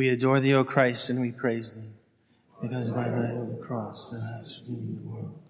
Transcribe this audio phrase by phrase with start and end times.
[0.00, 1.92] We adore thee, O Christ, and we praise thee,
[2.62, 5.42] because by thy holy cross thou hast redeemed the world.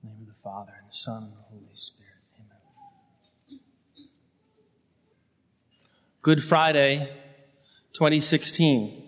[0.00, 2.12] In the name of the Father, and the Son, and the Holy Spirit.
[2.38, 3.68] Amen.
[6.22, 7.16] Good Friday,
[7.94, 9.02] 2016.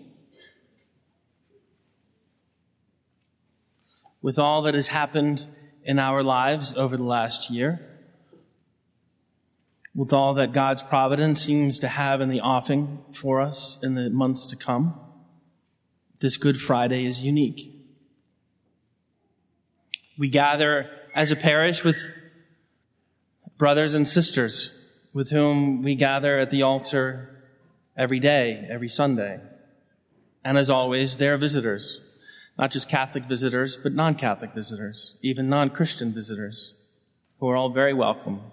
[4.21, 5.47] With all that has happened
[5.85, 7.88] in our lives over the last year,
[9.99, 14.09] with all that God's providence seems to have in the offing for us in the
[14.09, 14.97] months to come,
[16.19, 17.69] this Good Friday is unique.
[20.17, 21.97] We gather as a parish with
[23.57, 24.71] brothers and sisters
[25.11, 27.43] with whom we gather at the altar
[27.97, 29.41] every day, every Sunday.
[30.45, 31.99] And as always, they're visitors,
[32.57, 36.73] not just Catholic visitors, but non-Catholic visitors, even non-Christian visitors,
[37.41, 38.43] who are all very welcome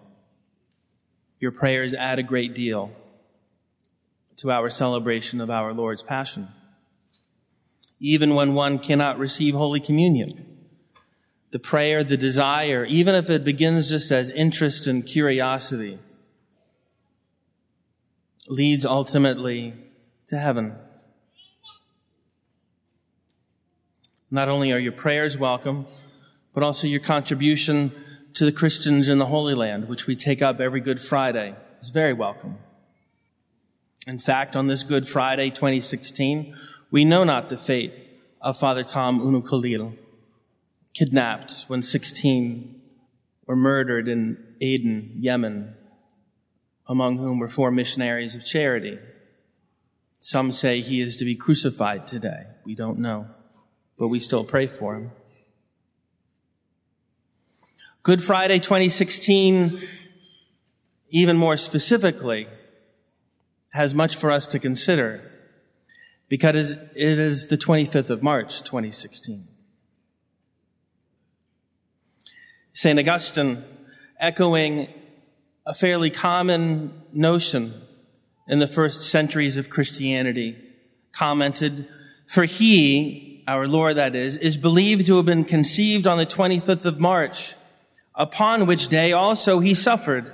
[1.39, 2.93] your prayers add a great deal
[4.37, 6.49] to our celebration of our Lord's Passion.
[7.99, 10.59] Even when one cannot receive Holy Communion,
[11.51, 15.99] the prayer, the desire, even if it begins just as interest and curiosity,
[18.49, 19.75] leads ultimately
[20.27, 20.77] to heaven.
[24.31, 25.87] Not only are your prayers welcome,
[26.53, 27.93] but also your contribution
[28.37, 31.89] to the Christians in the Holy Land, which we take up every Good Friday, is
[31.89, 32.59] very welcome.
[34.07, 36.55] In fact, on this Good Friday 2016,
[36.91, 37.95] we know not the fate
[38.43, 39.97] of Father Tom Uzhunnalil,
[40.93, 42.79] kidnapped when 16
[43.47, 45.75] were murdered in Aden, Yemen,
[46.87, 48.99] among whom were four missionaries of charity.
[50.21, 52.43] Some say he is to be crucified today.
[52.67, 53.29] We don't know,
[53.99, 55.13] but we still pray for him.
[58.07, 59.81] Good Friday 2016,
[61.11, 62.47] even more specifically,
[63.73, 65.29] has much for us to consider
[66.29, 69.49] because it is the 25th of March 2016.
[72.75, 72.97] St.
[72.97, 73.65] Augustine,
[74.21, 74.87] echoing
[75.67, 77.75] a fairly common notion
[78.47, 80.55] in the first centuries of Christianity,
[81.11, 81.89] commented,
[82.29, 86.85] For he, our Lord that is, is believed to have been conceived on the 25th
[86.85, 87.57] of March
[88.17, 90.33] upon which day also he suffered.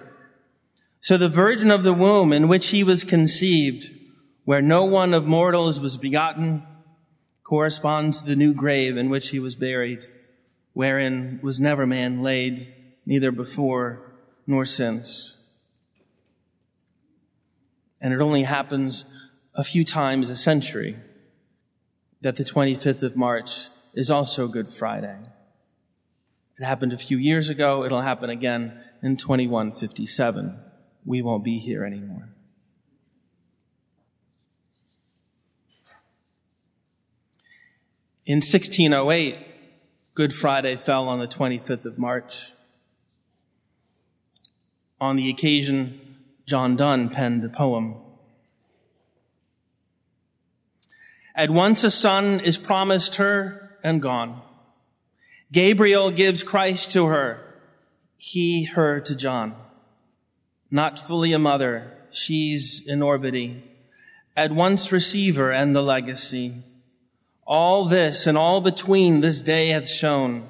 [1.01, 3.91] So the virgin of the womb in which he was conceived,
[4.45, 6.65] where no one of mortals was begotten,
[7.43, 10.05] corresponds to the new grave in which he was buried,
[10.73, 12.73] wherein was never man laid,
[13.05, 14.15] neither before
[14.47, 15.39] nor since.
[18.01, 19.05] And it only happens
[19.55, 20.97] a few times a century
[22.21, 25.19] that the 25th of March is also Good Friday.
[26.63, 27.85] It happened a few years ago.
[27.85, 30.61] It'll happen again in 2157.
[31.05, 32.29] We won't be here anymore.
[38.25, 39.39] In 1608,
[40.15, 42.53] Good Friday fell on the 25th of March.
[45.01, 47.97] On the occasion, John Donne penned a poem.
[51.35, 54.43] At once a son is promised her and gone.
[55.53, 57.39] Gabriel gives Christ to her,
[58.17, 59.55] he her to John.
[60.71, 63.63] Not fully a mother, she's in orbity,
[64.35, 66.55] at once receiver and the legacy.
[67.47, 70.49] All this and all between this day hath shown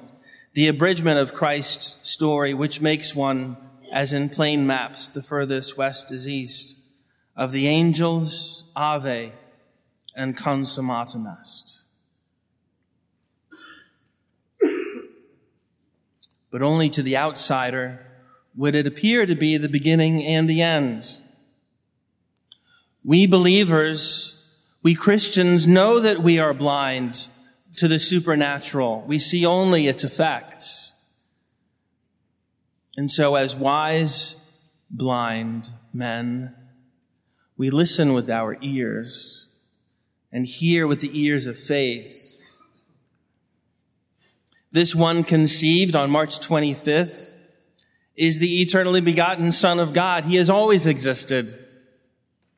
[0.53, 3.57] the abridgment of Christ's story, which makes one,
[3.91, 6.79] as in plain maps, the furthest west is east,
[7.35, 9.33] of the angels, Ave,
[10.15, 11.83] and consummatum est.
[16.53, 17.99] but only to the outsider
[18.55, 21.17] would it appear to be the beginning and the end.
[23.03, 24.39] We believers,
[24.83, 27.27] we Christians know that we are blind
[27.77, 29.03] to the supernatural.
[29.07, 30.93] We see only its effects.
[32.95, 34.35] And so as wise,
[34.91, 36.53] blind men,
[37.57, 39.47] we listen with our ears
[40.31, 42.37] and hear with the ears of faith
[44.73, 47.35] this one conceived on March 25th
[48.15, 50.25] is the eternally begotten Son of God.
[50.25, 51.57] He has always existed.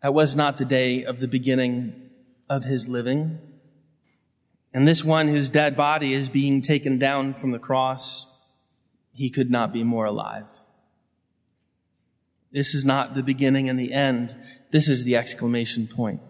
[0.01, 2.09] That was not the day of the beginning
[2.50, 3.39] of his living.
[4.73, 8.27] And this one, whose dead body is being taken down from the cross.
[9.11, 10.61] He could not be more alive.
[12.51, 14.38] This is not the beginning and the end.
[14.71, 16.21] This is the exclamation point.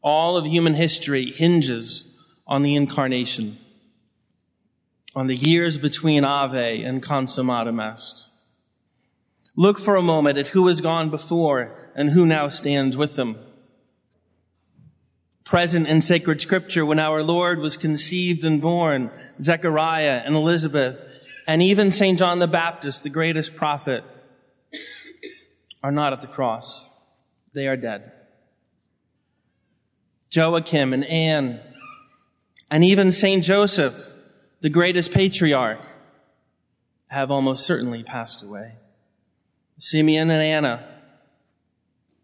[0.00, 2.13] All of human history hinges
[2.46, 3.58] on the incarnation,
[5.14, 8.30] on the years between Ave and Consummatum Est.
[9.56, 13.38] Look for a moment at who has gone before and who now stands with them.
[15.44, 19.10] present in sacred scripture when our Lord was conceived and born,
[19.40, 20.98] Zechariah and Elizabeth,
[21.46, 22.18] and even St.
[22.18, 24.02] John the Baptist, the greatest prophet,
[25.82, 26.88] are not at the cross.
[27.52, 28.10] They are dead.
[30.34, 31.60] Joachim and Anne,
[32.70, 33.42] and even St.
[33.42, 34.12] Joseph,
[34.60, 35.80] the greatest patriarch,
[37.08, 38.78] have almost certainly passed away.
[39.78, 40.88] Simeon and Anna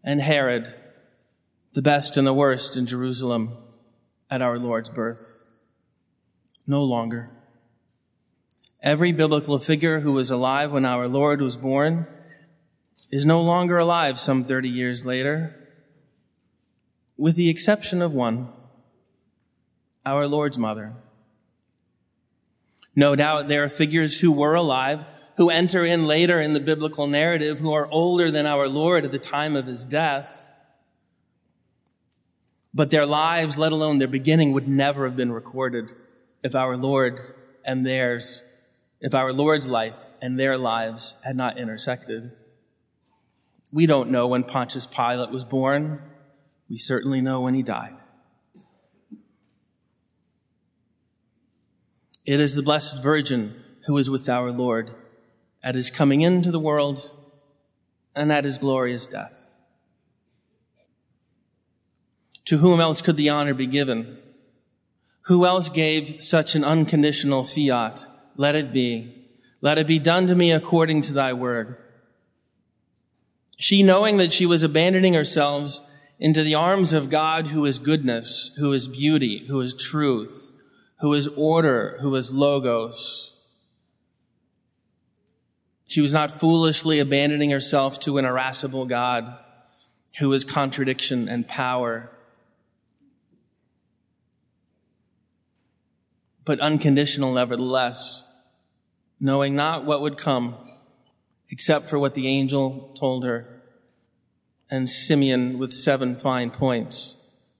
[0.03, 0.75] and Herod,
[1.73, 3.57] the best and the worst in Jerusalem
[4.29, 5.43] at our Lord's birth.
[6.65, 7.29] No longer.
[8.81, 12.07] Every biblical figure who was alive when our Lord was born
[13.11, 15.55] is no longer alive some 30 years later,
[17.17, 18.49] with the exception of one,
[20.05, 20.93] our Lord's mother.
[22.95, 25.05] No doubt there are figures who were alive,
[25.37, 29.11] who enter in later in the biblical narrative, who are older than our Lord at
[29.11, 30.51] the time of his death.
[32.73, 35.91] But their lives, let alone their beginning, would never have been recorded
[36.43, 37.19] if our Lord
[37.65, 38.43] and theirs,
[38.99, 42.31] if our Lord's life and their lives had not intersected.
[43.71, 46.01] We don't know when Pontius Pilate was born.
[46.69, 48.00] We certainly know when he died.
[52.25, 54.91] It is the Blessed Virgin who is with our Lord
[55.63, 57.11] at his coming into the world
[58.15, 59.51] and at his glorious death.
[62.45, 64.19] To whom else could the honor be given?
[65.23, 68.05] Who else gave such an unconditional fiat?
[68.35, 69.27] Let it be.
[69.61, 71.77] Let it be done to me according to thy word.
[73.57, 75.79] She, knowing that she was abandoning herself
[76.19, 80.50] into the arms of God who is goodness, who is beauty, who is truth,
[81.01, 83.33] who is order, who is logos.
[85.87, 89.35] She was not foolishly abandoning herself to an irascible God
[90.19, 92.11] who is contradiction and power,
[96.45, 98.31] but unconditional nevertheless,
[99.19, 100.55] knowing not what would come
[101.49, 103.63] except for what the angel told her.
[104.69, 107.17] And Simeon, with seven fine points,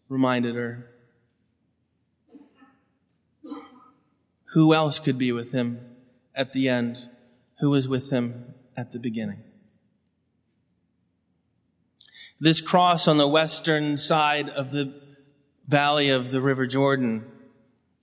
[0.07, 0.90] reminded her
[4.53, 5.79] Who else could be with him
[6.35, 7.09] at the end?
[7.59, 9.43] Who was with him at the beginning?
[12.39, 14.93] This cross on the western side of the
[15.67, 17.25] valley of the River Jordan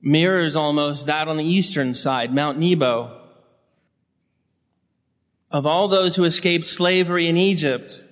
[0.01, 3.15] mirrors almost that on the eastern side, Mount Nebo.
[5.51, 8.07] Of all those who escaped slavery in Egypt,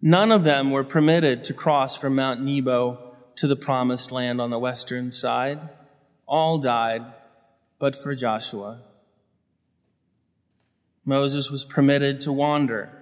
[0.00, 4.50] none of them were permitted to cross from Mount Nebo to the promised land on
[4.50, 5.60] the western side.
[6.26, 7.04] All died
[7.78, 8.82] but for Joshua.
[11.04, 12.92] Moses was permitted to wander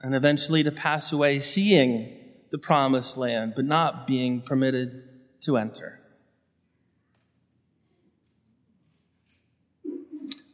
[0.00, 2.16] and eventually to pass away seeing
[2.50, 5.02] the promised land, but not being permitted
[5.42, 6.00] to enter.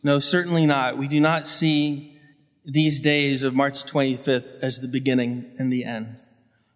[0.03, 0.99] No, certainly not.
[0.99, 2.19] We do not see
[2.64, 6.23] these days of March 25th as the beginning and the end.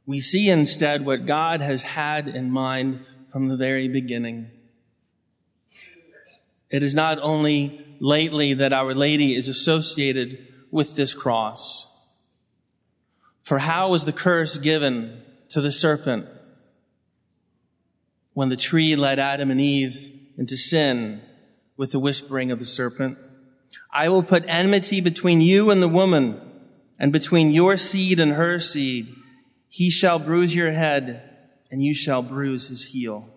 [0.05, 4.50] We see instead what God has had in mind from the very beginning
[6.71, 11.89] it is not only lately that Our Lady is associated with this cross.
[13.43, 16.27] For how was the curse given to the serpent
[18.35, 21.23] when the tree led Adam and Eve into sin
[21.76, 23.19] with the whispering of the serpent?
[23.93, 26.40] I will put enmity between you and the woman
[26.99, 29.14] and between your seed and her seed.
[29.69, 31.23] He shall bruise your head
[31.71, 33.31] and you shall bruise his heel.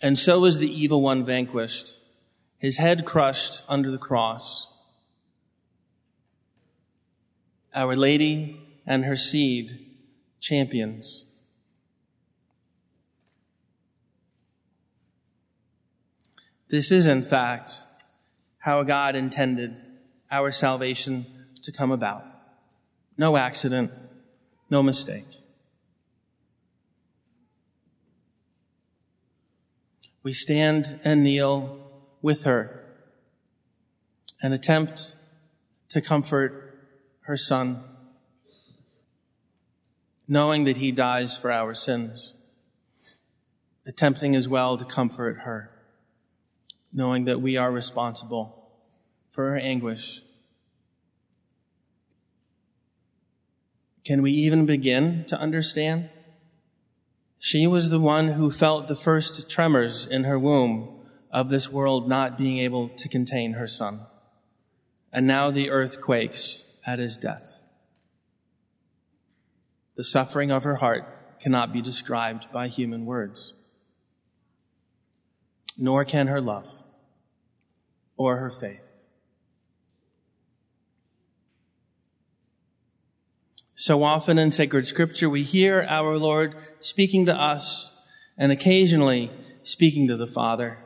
[0.00, 1.98] And so is the evil one vanquished,
[2.58, 4.72] his head crushed under the cross.
[7.74, 9.86] Our Lady and her seed,
[10.40, 11.24] champions.
[16.68, 17.82] This is, in fact,
[18.58, 19.80] how God intended
[20.30, 21.26] our salvation
[21.62, 22.24] to come about.
[23.16, 23.90] No accident,
[24.70, 25.37] no mistake.
[30.28, 31.78] We stand and kneel
[32.20, 32.84] with her
[34.42, 35.14] and attempt
[35.88, 36.86] to comfort
[37.22, 37.82] her son,
[40.28, 42.34] knowing that he dies for our sins,
[43.86, 45.70] attempting as well to comfort her,
[46.92, 48.70] knowing that we are responsible
[49.30, 50.20] for her anguish.
[54.04, 56.10] Can we even begin to understand?
[57.38, 62.08] She was the one who felt the first tremors in her womb of this world
[62.08, 64.06] not being able to contain her son.
[65.12, 67.58] And now the earth quakes at his death.
[69.96, 73.54] The suffering of her heart cannot be described by human words,
[75.76, 76.82] nor can her love
[78.16, 78.97] or her faith.
[83.80, 87.96] So often in sacred scripture, we hear our Lord speaking to us
[88.36, 89.30] and occasionally
[89.62, 90.78] speaking to the Father.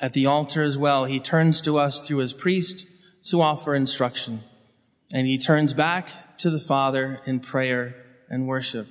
[0.00, 2.88] At the altar as well, he turns to us through his priest
[3.26, 4.42] to offer instruction,
[5.12, 7.94] and he turns back to the Father in prayer
[8.28, 8.88] and worship.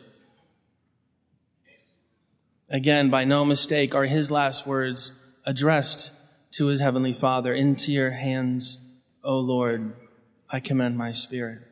[2.70, 5.12] Again, by no mistake, are his last words
[5.46, 6.14] addressed
[6.52, 8.78] to his heavenly Father Into your hands,
[9.22, 10.07] O Lord,
[10.50, 11.64] I commend my spirit.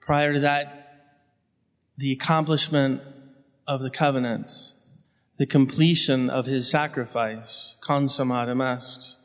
[0.00, 0.84] Prior to that,
[1.96, 3.00] the accomplishment
[3.66, 4.52] of the covenant,
[5.36, 9.16] the completion of his sacrifice, consummatum est.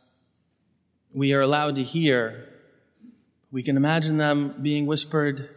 [1.13, 2.48] We are allowed to hear.
[3.51, 5.50] We can imagine them being whispered.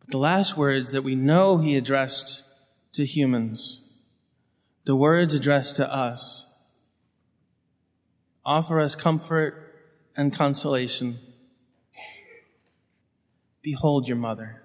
[0.00, 2.44] But the last words that we know he addressed
[2.94, 3.82] to humans,
[4.90, 6.52] the words addressed to us,
[8.44, 9.72] offer us comfort
[10.16, 11.16] and consolation.
[13.62, 14.64] Behold your mother.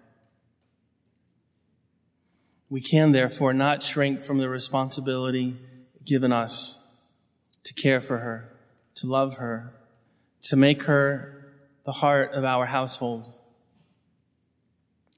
[2.70, 5.58] We can therefore not shrink from the responsibility
[6.04, 6.80] given us
[7.64, 8.58] to care for her,
[8.96, 9.76] to love her,
[10.46, 11.54] to make her
[11.86, 13.32] the heart of our household,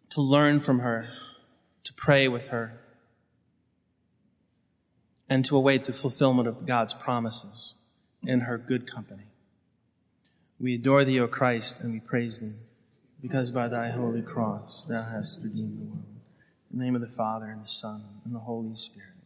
[0.10, 1.08] to learn from her,
[1.86, 2.84] to pray with her,
[5.30, 7.76] and to await the fulfillment of God's promises
[8.24, 9.26] in her good company.
[10.60, 12.56] We adore thee, O Christ, and we praise thee
[13.22, 16.22] because by thy holy cross thou hast redeemed the world.
[16.72, 19.17] In the name of the Father, and the Son, and the Holy Spirit.